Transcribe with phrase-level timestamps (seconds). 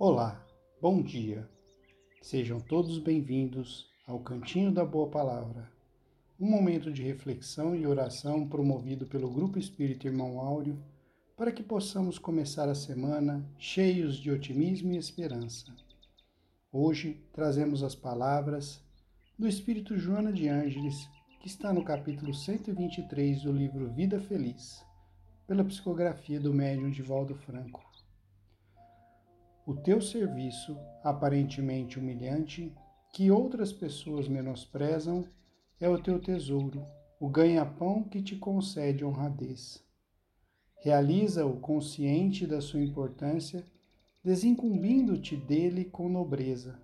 [0.00, 0.40] Olá,
[0.80, 1.50] bom dia.
[2.22, 5.68] Sejam todos bem-vindos ao Cantinho da Boa Palavra,
[6.38, 10.78] um momento de reflexão e oração promovido pelo Grupo Espírito Irmão Áureo
[11.36, 15.74] para que possamos começar a semana cheios de otimismo e esperança.
[16.72, 18.80] Hoje trazemos as palavras
[19.36, 21.08] do Espírito Joana de Ângeles,
[21.40, 24.80] que está no capítulo 123 do livro Vida Feliz,
[25.44, 27.87] pela psicografia do médium Divaldo Franco.
[29.68, 32.74] O teu serviço, aparentemente humilhante,
[33.12, 35.28] que outras pessoas menosprezam,
[35.78, 36.86] é o teu tesouro,
[37.20, 39.84] o ganha-pão que te concede honradez.
[40.80, 43.62] Realiza-o consciente da sua importância,
[44.24, 46.80] desincumbindo-te dele com nobreza.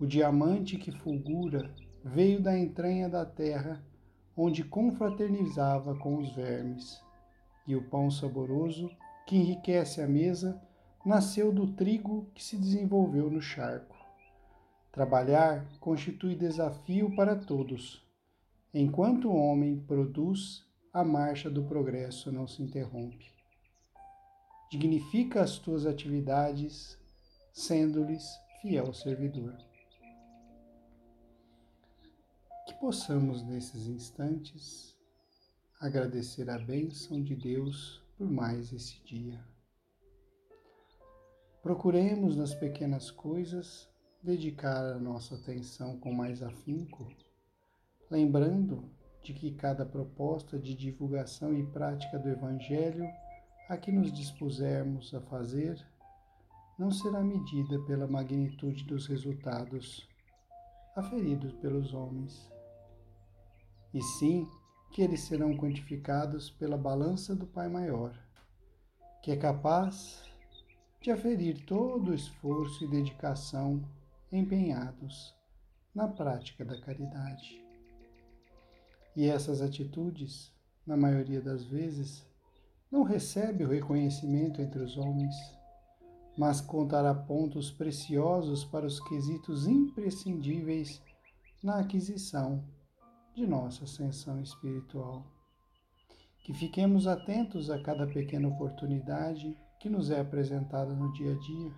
[0.00, 3.84] O diamante que fulgura veio da entranha da terra,
[4.34, 6.98] onde confraternizava com os vermes,
[7.68, 8.90] e o pão saboroso,
[9.26, 10.58] que enriquece a mesa,
[11.04, 13.96] nasceu do trigo que se desenvolveu no charco.
[14.92, 18.06] Trabalhar constitui desafio para todos.
[18.72, 23.30] Enquanto o homem produz, a marcha do progresso não se interrompe.
[24.70, 26.98] Dignifica as tuas atividades,
[27.52, 28.24] sendo-lhes
[28.60, 29.56] fiel servidor.
[32.66, 34.96] Que possamos, nesses instantes,
[35.80, 39.51] agradecer a bênção de Deus por mais esse dia.
[41.62, 43.88] Procuremos nas pequenas coisas
[44.20, 47.06] dedicar a nossa atenção com mais afinco,
[48.10, 48.90] lembrando
[49.22, 53.08] de que cada proposta de divulgação e prática do Evangelho
[53.68, 55.80] a que nos dispusermos a fazer
[56.76, 60.08] não será medida pela magnitude dos resultados
[60.96, 62.50] aferidos pelos homens,
[63.94, 64.48] e sim
[64.90, 68.18] que eles serão quantificados pela balança do Pai Maior,
[69.22, 70.31] que é capaz
[71.02, 73.82] de aferir todo o esforço e dedicação
[74.30, 75.34] empenhados
[75.92, 77.60] na prática da caridade.
[79.16, 80.52] E essas atitudes,
[80.86, 82.24] na maioria das vezes,
[82.90, 85.34] não recebem o reconhecimento entre os homens,
[86.38, 91.02] mas contará pontos preciosos para os quesitos imprescindíveis
[91.62, 92.64] na aquisição
[93.34, 95.26] de nossa ascensão espiritual.
[96.44, 101.74] Que fiquemos atentos a cada pequena oportunidade que nos é apresentada no dia a dia,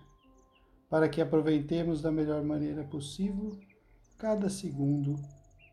[0.87, 3.59] para que aproveitemos da melhor maneira possível
[4.15, 5.15] cada segundo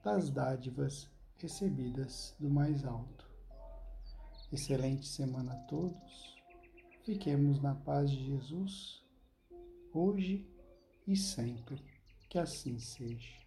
[0.02, 3.30] das dádivas recebidas do mais alto.
[4.50, 6.34] Excelente semana a todos.
[7.04, 9.04] Fiquemos na paz de Jesus,
[9.92, 10.50] hoje
[11.06, 11.84] e sempre.
[12.30, 13.41] Que assim seja.